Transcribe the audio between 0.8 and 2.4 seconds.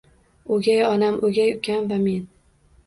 onam, o'gay ukam va men.